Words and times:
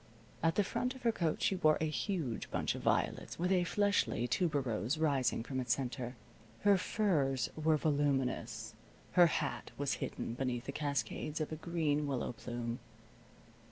At 0.41 0.55
the 0.55 0.63
front 0.63 0.95
of 0.95 1.03
her 1.03 1.11
coat 1.11 1.43
she 1.43 1.57
wore 1.57 1.77
a 1.79 1.83
huge 1.85 2.49
bunch 2.49 2.73
of 2.73 2.81
violets, 2.81 3.37
with 3.37 3.51
a 3.51 3.65
fleshly 3.65 4.27
tuberose 4.27 4.97
rising 4.97 5.43
from 5.43 5.59
its 5.59 5.75
center. 5.75 6.15
Her 6.61 6.75
furs 6.75 7.51
were 7.55 7.77
voluminous. 7.77 8.73
Her 9.11 9.27
hat 9.27 9.69
was 9.77 9.93
hidden 10.01 10.33
beneath 10.33 10.65
the 10.65 10.71
cascades 10.71 11.39
of 11.39 11.51
a 11.51 11.55
green 11.55 12.07
willow 12.07 12.31
plume. 12.31 12.79